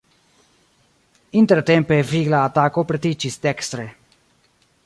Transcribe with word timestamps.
Intertempe 1.41 1.99
vigla 2.13 2.41
atako 2.49 2.87
pretiĝis 2.93 3.41
dekstre. 3.47 3.89